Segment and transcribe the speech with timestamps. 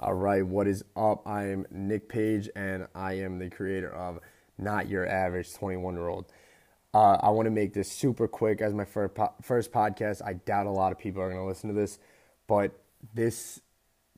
[0.00, 1.22] All right, what is up?
[1.24, 4.18] I am Nick Page, and I am the creator of
[4.58, 6.32] Not Your Average 21 Year Old.
[6.92, 10.20] Uh, I want to make this super quick as my first, po- first podcast.
[10.24, 12.00] I doubt a lot of people are going to listen to this,
[12.48, 12.72] but
[13.14, 13.60] this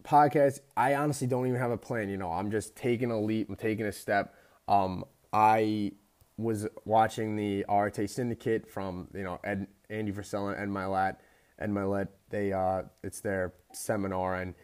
[0.02, 2.08] podcast, I honestly don't even have a plan.
[2.08, 4.34] You know, I'm just taking a leap, I'm taking a step.
[4.68, 5.93] Um, I
[6.38, 11.16] was watching the Arete Syndicate from you know Ed, Andy Frisella and Ed Mylett.
[11.58, 14.54] Ed Mylett, they uh, it's their seminar and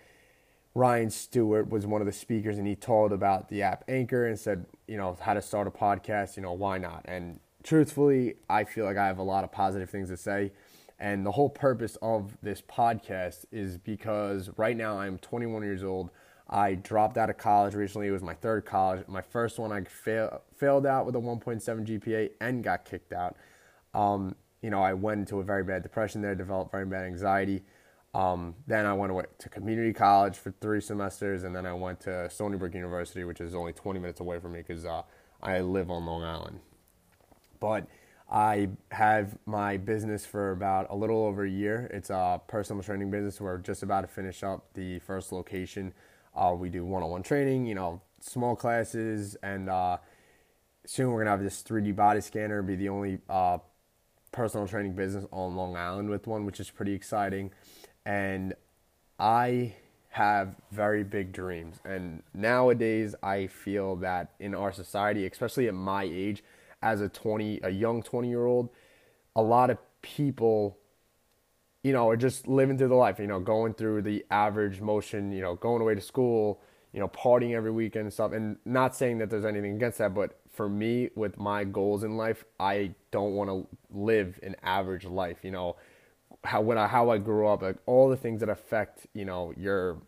[0.75, 4.39] Ryan Stewart was one of the speakers and he told about the app Anchor and
[4.39, 6.37] said you know how to start a podcast.
[6.37, 7.05] You know why not?
[7.07, 10.53] And truthfully, I feel like I have a lot of positive things to say.
[10.99, 16.11] And the whole purpose of this podcast is because right now I'm 21 years old.
[16.49, 18.09] I dropped out of college recently.
[18.09, 19.07] It was my third college.
[19.09, 23.37] My first one, I fail, failed out with a 1.7 GPA and got kicked out.
[23.95, 27.63] Um, you know, I went into a very bad depression there, developed very bad anxiety.
[28.15, 32.29] Um, then I went to community college for three semesters, and then I went to
[32.29, 35.03] Stony Brook University, which is only 20 minutes away from me because uh,
[35.43, 36.61] I live on Long Island.
[37.59, 37.87] But
[38.31, 41.91] I have my business for about a little over a year.
[41.93, 43.41] It's a personal training business.
[43.41, 45.95] We're just about to finish up the first location
[46.35, 49.99] uh, we do one-on-one training, you know, small classes, and uh,
[50.87, 52.63] soon we're gonna have this 3D body scanner.
[52.63, 53.59] Be the only uh,
[54.31, 57.51] personal training business on Long Island with one, which is pretty exciting.
[58.05, 58.55] And
[59.19, 59.75] I
[60.11, 66.03] have very big dreams, and nowadays I feel that in our society, especially at my
[66.05, 66.45] age,
[66.83, 68.69] as a 20, a young 20 year old,
[69.35, 70.77] a lot of people
[71.83, 75.33] you know, are just living through the life, you know, going through the average motion,
[75.33, 76.61] you know, going away to school,
[76.93, 78.33] you know, partying every weekend and stuff.
[78.33, 82.17] And not saying that there's anything against that, but for me, with my goals in
[82.17, 85.39] life, I don't want to live an average life.
[85.43, 85.77] You know,
[86.45, 89.53] how when I how I grew up, like all the things that affect, you know,
[89.57, 89.99] your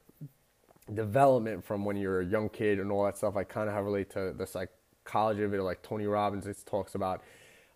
[0.93, 3.37] development from when you're a young kid and all that stuff.
[3.37, 6.95] I kind of have relate to the psychology of it, like Tony Robbins it talks
[6.95, 7.23] about.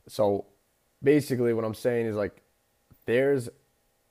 [0.06, 0.46] So
[1.02, 2.42] basically, what I'm saying is like,
[3.06, 3.48] there's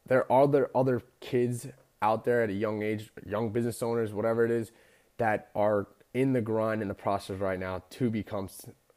[0.08, 1.68] there are other other kids
[2.02, 4.72] out there at a young age, young business owners, whatever it is,
[5.18, 8.50] that are in the grind in the process right now to become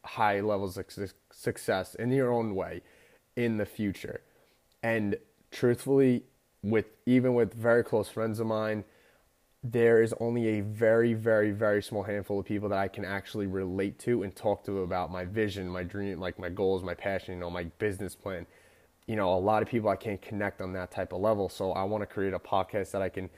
[0.05, 0.87] high levels of
[1.33, 2.83] success in your own way
[3.37, 4.23] in the future.
[4.83, 5.17] And
[5.51, 6.25] truthfully,
[6.63, 8.85] with even with very close friends of mine,
[9.63, 13.47] there is only a very, very, very small handful of people that I can actually
[13.47, 17.35] relate to and talk to about my vision, my dream, like my goals, my passion,
[17.35, 18.47] you know, my business plan
[19.11, 21.49] you know, a lot of people I can't connect on that type of level.
[21.49, 23.29] So I want to create a podcast that I can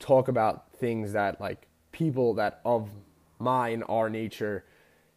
[0.00, 2.90] talk about things that like people that of
[3.38, 4.64] mine, our nature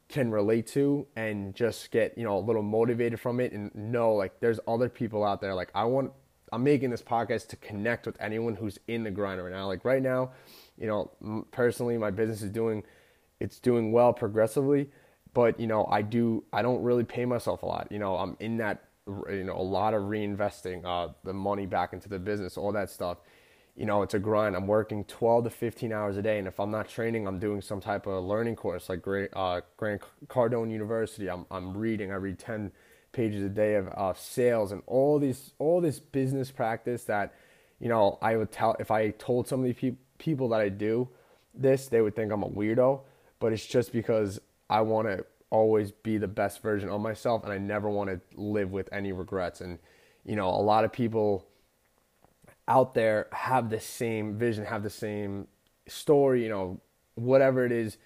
[0.07, 4.13] can relate to and just get, you know, a little motivated from it and know
[4.13, 5.55] like there's other people out there.
[5.55, 6.11] Like I want
[6.51, 9.67] I'm making this podcast to connect with anyone who's in the grind right now.
[9.67, 10.31] Like right now,
[10.77, 12.83] you know, personally my business is doing
[13.39, 14.89] it's doing well progressively,
[15.33, 17.87] but you know, I do I don't really pay myself a lot.
[17.91, 21.93] You know, I'm in that you know a lot of reinvesting uh, the money back
[21.93, 23.17] into the business all that stuff
[23.75, 26.59] you know it's a grind i'm working 12 to 15 hours a day and if
[26.59, 30.71] i'm not training i'm doing some type of learning course like great uh, grant cardone
[30.71, 32.71] university I'm, I'm reading i read 10
[33.15, 37.33] pages a day of uh, sales and all these all this business practice that
[37.79, 40.69] you know i would tell if i told some of these pe- people that i
[40.69, 41.09] do
[41.53, 43.01] this they would think i'm a weirdo
[43.39, 44.39] but it's just because
[44.69, 48.19] i want to always be the best version of myself and I never want to
[48.39, 49.61] live with any regrets.
[49.61, 49.79] And,
[50.25, 51.47] you know, a lot of people
[52.67, 55.47] out there have the same vision, have the same
[55.87, 56.81] story, you know,
[57.15, 57.97] whatever it is.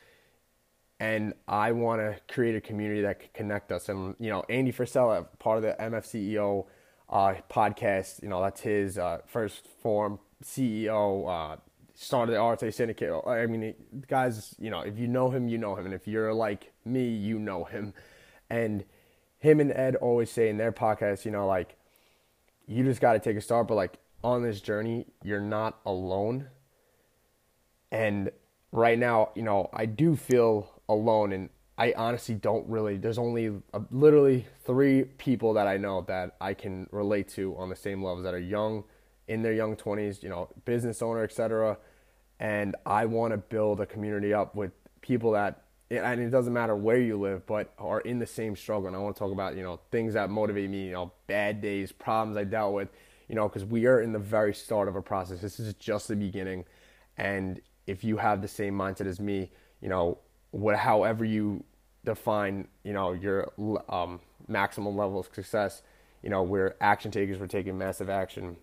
[1.00, 3.88] And I want to create a community that can connect us.
[3.88, 6.66] And, you know, Andy Frisella, part of the MFCEO
[7.10, 11.58] uh, podcast, you know, that's his uh, 1st Phorm CEO, uh,
[11.96, 13.14] started the Arete Syndicate.
[13.26, 13.74] I mean,
[14.08, 17.08] guys, you know, if you know him, you know him, and if you're like me,
[17.08, 17.94] you know him.
[18.50, 18.84] And
[19.38, 21.78] him and Ed always say in their podcast, you know, like
[22.68, 26.48] you just got to take a start, but like on this journey, you're not alone.
[27.92, 28.32] And
[28.72, 32.98] right now, you know, I do feel alone, and I honestly don't really.
[32.98, 37.70] There's only a, literally three people that I know that I can relate to on
[37.70, 38.84] the same levels that are young,
[39.30, 41.78] in their young 20s, you know, business owner, etc
[42.40, 44.72] and I want to build a community up with
[45.02, 48.86] people that and it doesn't matter where you live, but are in the same struggle.
[48.86, 51.62] And I want to talk about, you know, things that motivate me, you know, bad
[51.62, 52.90] days, problems I dealt with,
[53.28, 55.42] you know, because we are in the very start of a process.
[55.42, 56.66] This is just the beginning.
[57.18, 59.50] And if you have the same mindset as me,
[59.82, 60.20] you know,
[60.52, 61.64] what, however you
[62.06, 63.52] define, you know, your
[63.90, 65.82] um, maximum level of success,
[66.24, 68.58] you know, we're action takers, we're taking massive action.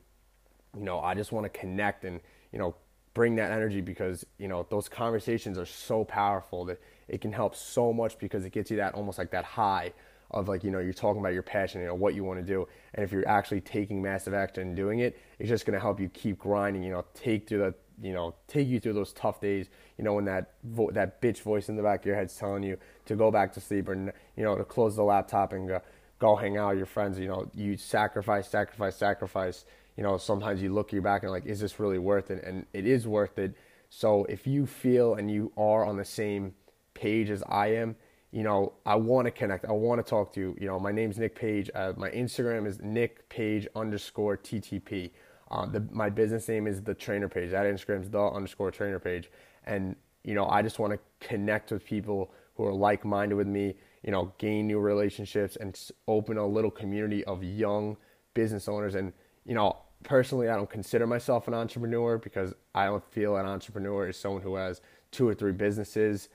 [0.77, 2.21] You know, I just want to connect and,
[2.53, 2.75] you know,
[3.17, 6.79] bring that energy because you know those conversations are so powerful that
[7.09, 9.91] it can help so much because it gets you that almost like that high
[10.31, 12.45] of like you know you're talking about your passion you know what you want to
[12.45, 15.81] do and if you're actually taking massive action and doing it it's just going to
[15.81, 19.13] help you keep grinding you know take through the you know take you through those
[19.13, 19.69] tough days
[19.99, 22.63] you know when that vo- that bitch voice in the back of your head's telling
[22.63, 25.81] you to go back to sleep or you know to close the laptop and go,
[26.19, 29.65] go hang out with your friends you know you sacrifice sacrifice sacrifice
[29.97, 32.45] you know sometimes you look your back and like is this really worth it?
[32.45, 33.55] And it is worth it.
[33.89, 36.55] So if you feel and you are on the same
[36.95, 37.97] page as I am
[38.33, 39.65] you know, I want to connect.
[39.65, 40.57] I want to talk to you.
[40.61, 41.71] You know, my name's Nick Page.
[41.75, 45.11] Uh, my Instagram is Nick Page underscore TTP.
[45.51, 47.51] Uh, the, my business name is the Trainer Page.
[47.53, 49.31] That Instagram is the underscore Trainer Page.
[49.65, 53.77] And you know, I just want to connect with people who are like-minded with me.
[54.03, 57.97] You know, gain new relationships and open a little community of young
[58.35, 58.95] business owners.
[58.97, 59.13] And
[59.45, 64.09] you know, personally, I don't consider myself an entrepreneur because I don't feel an entrepreneur
[64.09, 64.81] is someone who has
[65.11, 66.29] two or three businesses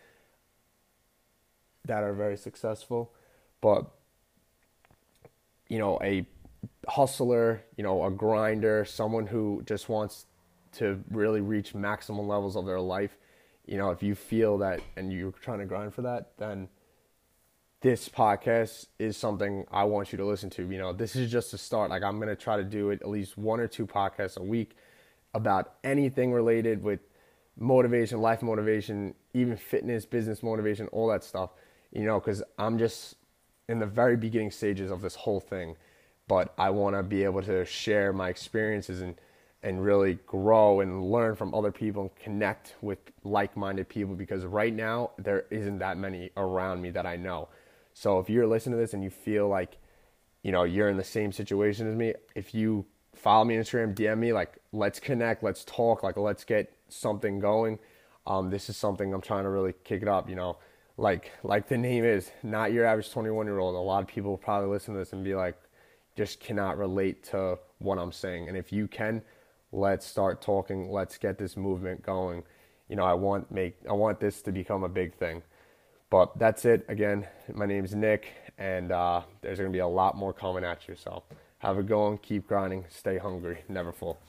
[1.85, 3.13] that are very successful,
[3.61, 3.85] but
[5.67, 6.25] you know, a
[6.87, 10.25] hustler, you know, a grinder, someone who just wants
[10.73, 13.17] to really reach maximum levels of their life,
[13.65, 16.67] you know, if you feel that and you're trying to grind for that, then
[17.81, 20.69] this podcast is something I want you to listen to.
[20.69, 21.89] You know, this is just a start.
[21.89, 24.43] Like I'm going to try to do it at least one or two podcasts a
[24.43, 24.75] week
[25.33, 26.99] about anything related with
[27.57, 31.51] motivation, life motivation, even fitness, business motivation, all that stuff
[31.91, 33.15] you know, because I'm just
[33.67, 35.75] in the very beginning stages of this whole thing,
[36.27, 39.15] but I want to be able to share my experiences and
[39.63, 44.73] and really grow and learn from other people and connect with like-minded people because right
[44.73, 47.47] now there isn't that many around me that I know.
[47.93, 49.77] So if you're listening to this and you feel like
[50.41, 53.93] you know you're in the same situation as me, if you follow me on Instagram,
[53.93, 57.77] DM me, like let's connect, let's talk, like let's get something going.
[58.25, 60.57] Um, this is something I'm trying to really kick it up, you know
[60.97, 64.37] like like the name is not your average 21 year old a lot of people
[64.37, 65.55] probably listen to this and be like
[66.15, 68.47] just cannot relate to what i'm saying.
[68.47, 69.21] And if you can
[69.71, 70.91] let's start talking.
[70.91, 72.43] Let's get this movement going.
[72.89, 75.41] You know i want make i want this to become a big thing.
[76.09, 76.85] But that's it.
[76.89, 78.27] Again my name is nick
[78.57, 80.95] and uh, there's going to be a lot more coming at you.
[80.95, 81.23] So
[81.59, 82.17] have it going.
[82.19, 82.85] Keep grinding.
[82.89, 83.63] Stay hungry.
[83.69, 84.19] Never full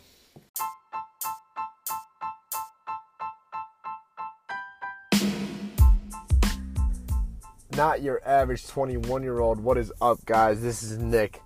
[7.77, 9.61] not your average 21 year old.
[9.61, 10.61] What is up, guys?
[10.61, 11.41] This is Nick,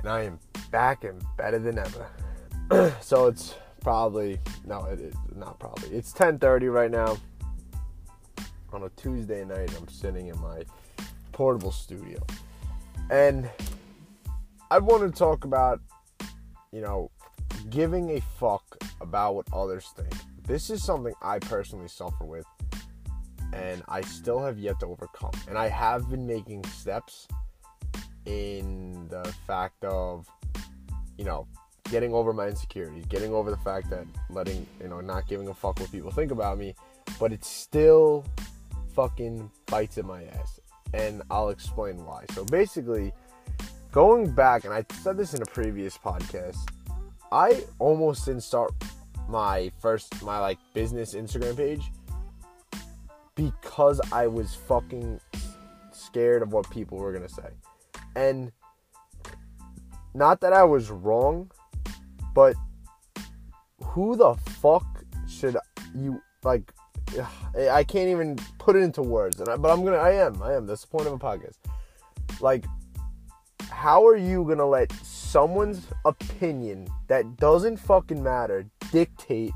[0.00, 0.38] and I am
[0.70, 2.94] back and better than ever.
[3.00, 5.88] so it's probably no, it is not probably.
[5.90, 7.16] It's 10:30 right now
[8.72, 9.74] on a Tuesday night.
[9.78, 10.64] I'm sitting in my
[11.32, 12.20] portable studio,
[13.10, 13.48] and
[14.70, 15.80] I want to talk about,
[16.72, 17.10] you know,
[17.70, 18.64] giving a fuck
[19.00, 20.12] about what others think.
[20.46, 22.44] This is something I personally suffer with
[23.52, 25.32] and I still have yet to overcome.
[25.48, 27.28] And I have been making steps
[28.26, 30.26] in the fact of,
[31.18, 31.46] you know,
[31.90, 35.54] getting over my insecurities, getting over the fact that letting, you know, not giving a
[35.54, 36.74] fuck what people think about me,
[37.18, 38.24] but it still
[38.94, 40.60] fucking bites at my ass.
[40.94, 42.24] And I'll explain why.
[42.32, 43.12] So basically,
[43.90, 46.58] going back, and I said this in a previous podcast,
[47.30, 48.72] I almost didn't start
[49.28, 51.90] my first, my like business Instagram page
[53.34, 55.20] because I was fucking
[55.92, 57.50] scared of what people were going to say.
[58.14, 58.52] And
[60.14, 61.50] not that I was wrong,
[62.34, 62.54] but
[63.82, 64.86] who the fuck
[65.26, 65.56] should
[65.94, 66.72] you like
[67.70, 69.98] I can't even put it into words, and I, but I'm gonna.
[69.98, 70.42] I am.
[70.42, 70.66] I am.
[70.66, 71.56] That's the point of a podcast.
[72.40, 72.64] Like,
[73.70, 79.52] how are you gonna let someone's opinion that doesn't fucking matter dictate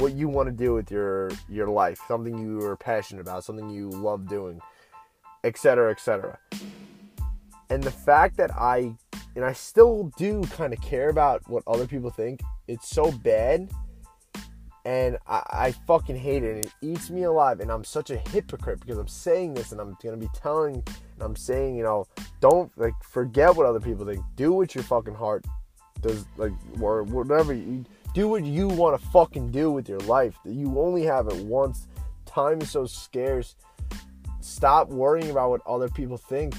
[0.00, 3.68] what you want to do with your your life, something you are passionate about, something
[3.68, 4.60] you love doing,
[5.44, 6.38] etc., etc.
[7.68, 8.94] And the fact that I
[9.36, 13.70] and I still do kind of care about what other people think, it's so bad.
[14.86, 16.56] And I, I fucking hate it.
[16.56, 17.60] And it eats me alive.
[17.60, 21.22] And I'm such a hypocrite because I'm saying this and I'm gonna be telling and
[21.22, 22.06] I'm saying, you know,
[22.40, 24.24] don't like forget what other people think.
[24.36, 25.44] Do what your fucking heart
[26.00, 30.36] does like or whatever you do what you want to fucking do with your life.
[30.44, 31.86] You only have it once.
[32.26, 33.56] Time is so scarce.
[34.40, 36.54] Stop worrying about what other people think.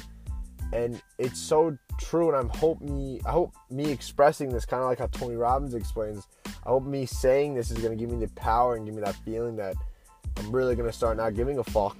[0.74, 2.30] And it's so true.
[2.30, 5.74] And I'm hope me I hope me expressing this kind of like how Tony Robbins
[5.74, 6.28] explains.
[6.46, 9.16] I hope me saying this is gonna give me the power and give me that
[9.26, 9.76] feeling that
[10.38, 11.98] I'm really gonna start not giving a fuck.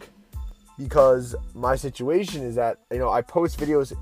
[0.78, 3.94] Because my situation is that, you know, I post videos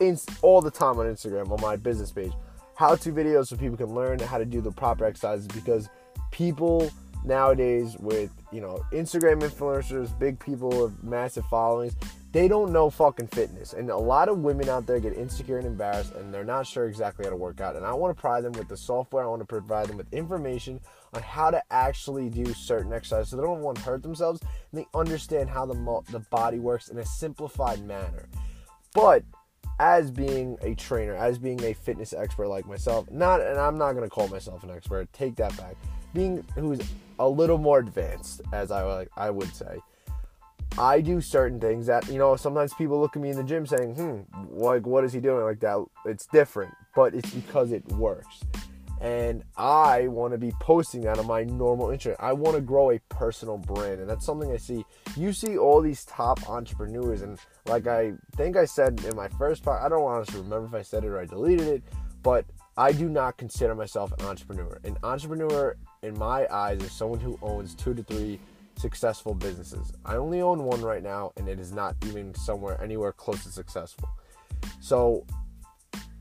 [0.00, 2.32] in, all the time on Instagram on my business page
[2.80, 5.90] how to videos so people can learn how to do the proper exercises because
[6.30, 6.90] people
[7.26, 11.94] nowadays with you know Instagram influencers, big people with massive followings,
[12.32, 13.74] they don't know fucking fitness.
[13.74, 16.86] And a lot of women out there get insecure and embarrassed and they're not sure
[16.86, 17.76] exactly how to work out.
[17.76, 20.10] And I want to provide them with the software, I want to provide them with
[20.14, 20.80] information
[21.12, 24.40] on how to actually do certain exercises so they don't want to hurt themselves
[24.72, 25.74] and they understand how the,
[26.12, 28.26] the body works in a simplified manner.
[28.94, 29.22] But
[29.80, 33.94] as being a trainer, as being a fitness expert like myself, not and I'm not
[33.94, 35.74] gonna call myself an expert, take that back.
[36.12, 36.80] Being who's
[37.18, 39.78] a little more advanced, as I like I would say,
[40.76, 42.36] I do certain things that you know.
[42.36, 44.20] Sometimes people look at me in the gym saying, "Hmm,
[44.50, 48.42] like what is he doing like that?" It's different, but it's because it works
[49.00, 52.16] and I want to be posting that on my normal Instagram.
[52.20, 54.84] I want to grow a personal brand, and that's something I see.
[55.16, 59.62] You see all these top entrepreneurs, and like I think I said in my first
[59.62, 61.82] part, I don't honestly remember if I said it or I deleted it,
[62.22, 62.44] but
[62.76, 64.78] I do not consider myself an entrepreneur.
[64.84, 68.38] An entrepreneur, in my eyes, is someone who owns two to three
[68.76, 69.92] successful businesses.
[70.04, 73.50] I only own one right now, and it is not even somewhere anywhere close to
[73.50, 74.10] successful.
[74.80, 75.24] So,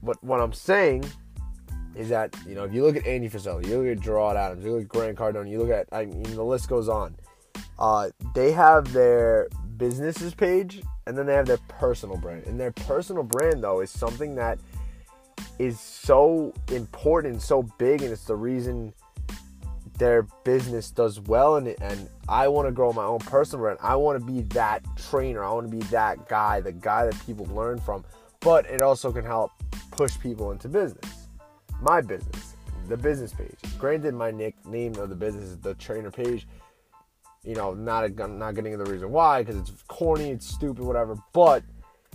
[0.01, 1.03] but what I'm saying
[1.95, 4.63] is that you know if you look at Andy Frisella, you look at Gerard Adams,
[4.63, 7.15] you look at Grant Cardone, you look at I mean the list goes on.
[7.77, 12.45] Uh, they have their businesses page and then they have their personal brand.
[12.45, 14.59] And their personal brand though is something that
[15.57, 18.93] is so important, so big, and it's the reason
[19.97, 23.79] their business does well and and I want to grow my own personal brand.
[23.81, 25.43] I want to be that trainer.
[25.43, 28.05] I want to be that guy, the guy that people learn from.
[28.39, 29.51] But it also can help
[29.91, 31.18] push people into business
[31.81, 32.55] my business,
[32.87, 33.57] the business page.
[33.77, 36.47] Granted, my nickname of the business is the trainer page.
[37.43, 41.15] You know, not a, not getting the reason why because it's corny, it's stupid, whatever.
[41.33, 41.63] But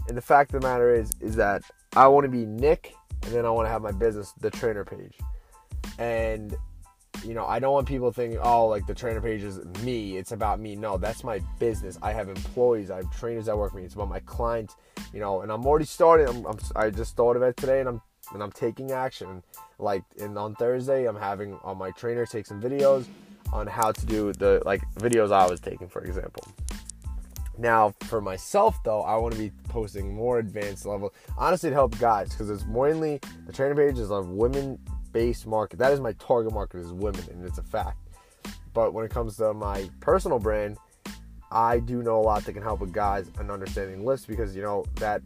[0.09, 1.63] and the fact of the matter is, is that
[1.97, 4.85] I want to be Nick, and then I want to have my business, the trainer
[4.85, 5.17] page,
[5.99, 6.55] and
[7.25, 10.19] you know, I don't want people thinking, oh, like the trainer page is me.
[10.19, 10.77] It's about me.
[10.77, 11.99] No, that's my business.
[12.03, 12.91] I have employees.
[12.91, 13.85] I have trainers that work for me.
[13.85, 14.77] It's about my clients.
[15.13, 16.29] You know, and I'm already starting.
[16.29, 18.03] I'm, I'm, i just thought of it today, and I'm
[18.33, 19.43] and I'm taking action.
[19.79, 23.07] Like and on Thursday, I'm having on my trainer take some videos
[23.53, 26.47] on how to do the like videos I was taking, for example.
[27.57, 31.15] Now, for myself though, I want to be posting more advanced level.
[31.39, 35.79] Honestly, to help guys because it's mainly the trainer page is a women-based market.
[35.79, 37.99] That is my target market is women, and it's a fact.
[38.73, 40.79] But when it comes to my personal brand,
[41.53, 44.63] I do know a lot that can help with guys and understanding lifts because you
[44.63, 45.23] know that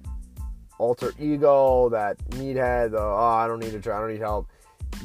[0.78, 4.48] alter ego, that meathead, the, oh, I don't need to try, I don't need help.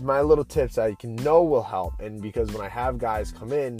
[0.01, 1.99] My little tips I can know will help.
[1.99, 3.79] And because when I have guys come in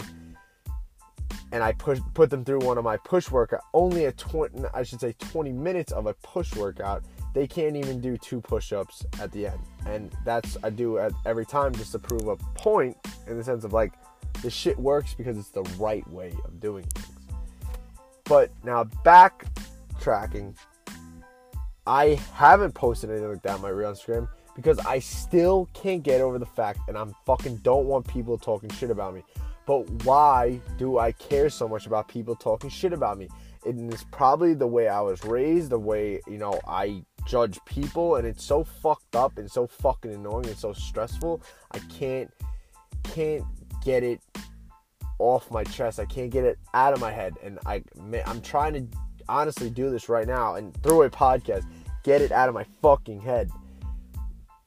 [1.52, 4.82] and I push put them through one of my push workout, only a 20, I
[4.82, 9.32] should say 20 minutes of a push workout, they can't even do two push-ups at
[9.32, 9.58] the end.
[9.86, 12.96] And that's I do at every time just to prove a point
[13.26, 13.92] in the sense of like
[14.42, 17.08] the shit works because it's the right way of doing things.
[18.24, 20.56] But now backtracking
[21.86, 26.20] I haven't posted anything like that on my real Instagram because I still can't get
[26.20, 29.22] over the fact and I'm fucking don't want people talking shit about me.
[29.66, 33.28] But why do I care so much about people talking shit about me?
[33.64, 38.16] And it's probably the way I was raised, the way, you know, I judge people
[38.16, 41.42] and it's so fucked up and so fucking annoying and so stressful.
[41.70, 42.30] I can't
[43.02, 43.44] can't
[43.84, 44.20] get it
[45.18, 45.98] off my chest.
[45.98, 47.82] I can't get it out of my head and I
[48.26, 51.64] I'm trying to honestly do this right now and through a podcast,
[52.02, 53.50] get it out of my fucking head.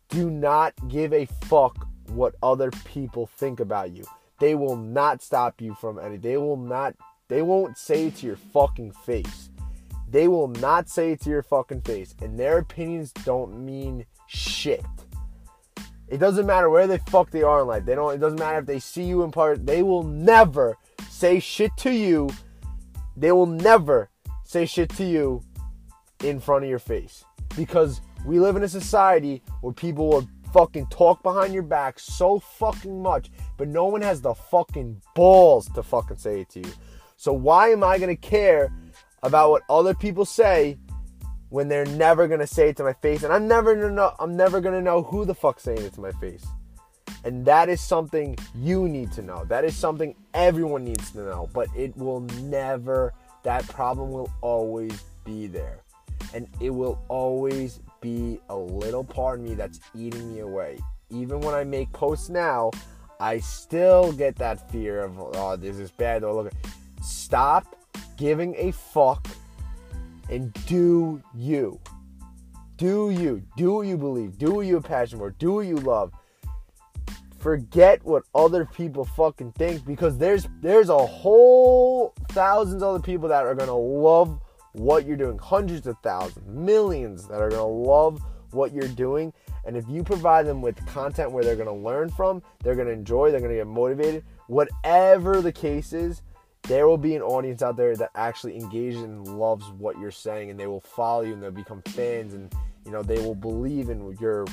[0.10, 4.06] Do not give a fuck what other people think about you.
[4.40, 6.18] They will not stop you from any.
[6.18, 6.96] They will not.
[7.28, 9.50] They won't say it to your fucking face.
[10.10, 14.86] They will not say it to your fucking face, and their opinions don't mean shit.
[16.08, 17.84] It doesn't matter where the fuck they are in life.
[17.84, 18.14] They don't.
[18.14, 19.66] It doesn't matter if they see you in part.
[19.66, 20.78] They will never
[21.10, 22.30] say shit to you.
[23.18, 24.10] They will never
[24.48, 25.44] say shit to you
[26.24, 27.26] in front of your face.
[27.56, 32.40] Because we live in a society where people will fucking talk behind your back so
[32.40, 36.72] fucking much, but no one has the fucking balls to fucking say it to you.
[37.18, 38.72] So why am I gonna care
[39.22, 40.78] about what other people say
[41.50, 43.24] when they're never gonna say it to my face?
[43.24, 46.02] And I'm never gonna know I'm never gonna know who the fuck's saying it to
[46.02, 46.46] my face.
[47.26, 49.44] And that is something you need to know.
[49.46, 51.50] That is something everyone needs to know.
[51.54, 53.14] But it will never
[53.48, 55.80] that problem will always be there.
[56.34, 60.80] And it will always be a little part of me that's eating me away.
[61.10, 62.72] Even when I make posts now,
[63.22, 66.26] I still get that fear of, oh, this is bad.
[66.26, 66.52] Oh, look.
[67.02, 67.78] Stop
[68.18, 69.26] giving a fuck
[70.30, 71.80] and do you.
[72.76, 73.42] Do you.
[73.56, 74.38] Do what you believe.
[74.38, 75.30] Do what you have passion for.
[75.30, 76.12] Do what you love.
[77.40, 83.30] Forget what other people fucking think because there's there's a whole thousands of other people
[83.30, 84.40] that are gonna love
[84.74, 85.38] what you're doing.
[85.38, 89.34] Hundreds of thousands millions that are gonna love what you're doing.
[89.66, 93.32] And if you provide them with content where they're gonna learn from they're gonna enjoy
[93.32, 96.22] they're gonna get motivated whatever the case is
[96.64, 100.50] there will be an audience out there that actually engages and loves what you're saying
[100.50, 102.54] and they will follow you and they'll become fans and
[102.86, 104.46] you know they will believe in your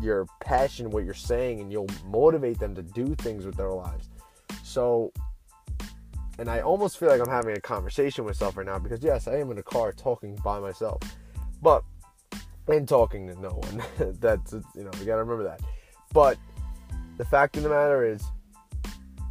[0.00, 4.08] your passion, what you're saying, and you'll motivate them to do things with their lives.
[4.62, 5.12] So,
[6.38, 9.26] and I almost feel like I'm having a conversation with myself right now because yes,
[9.26, 11.00] I am in a car talking by myself,
[11.62, 11.82] but
[12.68, 13.82] and talking to no one.
[14.20, 15.60] That's you know we gotta remember that.
[16.12, 16.38] But
[17.16, 18.22] the fact of the matter is,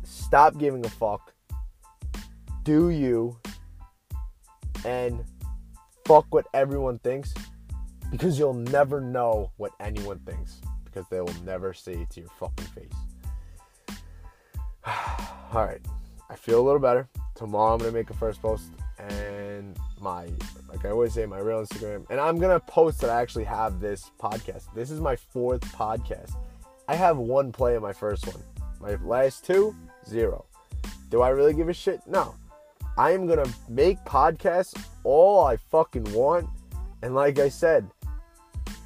[0.04, 1.34] stop giving a fuck.
[2.64, 3.38] Do you
[4.86, 5.24] and
[6.06, 7.34] fuck what everyone thinks
[8.12, 12.30] because you'll never know what anyone thinks because they will never say it to your
[12.40, 13.98] fucking face.
[15.54, 15.82] All right,
[16.30, 17.08] I feel a little better.
[17.36, 20.28] Tomorrow I'm gonna make a first post and my
[20.70, 23.80] like I always say my real Instagram and I'm gonna post that I actually have
[23.80, 24.74] this podcast.
[24.74, 26.32] This is my fourth podcast.
[26.88, 28.42] I have one play in my first one.
[28.80, 29.76] My last two,
[30.08, 30.46] zero.
[31.10, 32.02] Do I really give a shit?
[32.08, 32.36] No.
[32.98, 34.74] I am gonna make podcasts
[35.04, 36.48] all I fucking want.
[37.04, 37.88] And like I said,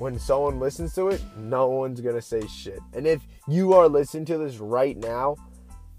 [0.01, 2.79] when someone listens to it, no one's gonna say shit.
[2.95, 5.35] And if you are listening to this right now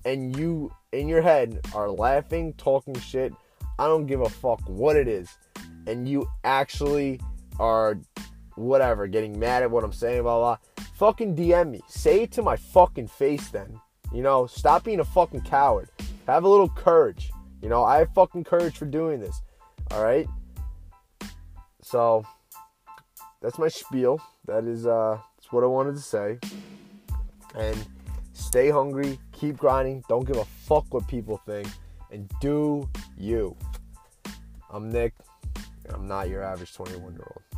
[0.04, 3.32] and you in your head are laughing, talking shit,
[3.78, 5.28] I don't give a fuck what it is,
[5.86, 7.20] and you actually
[7.60, 7.96] are
[8.56, 11.80] whatever, getting mad at what I'm saying, blah blah, fucking DM me.
[11.86, 13.80] Say it to my fucking face then.
[14.12, 15.90] You know, stop being a fucking coward.
[16.26, 17.30] Have a little courage.
[17.62, 19.40] You know, I have fucking courage for doing this.
[19.92, 20.26] Alright?
[21.82, 22.24] So
[23.42, 24.20] that's my spiel.
[24.46, 26.38] That is uh that's what I wanted to say.
[27.54, 27.76] And
[28.32, 31.68] stay hungry, keep grinding, don't give a fuck what people think,
[32.10, 33.56] and do you.
[34.70, 35.12] I'm Nick,
[35.90, 37.51] I'm not your average 21 year old.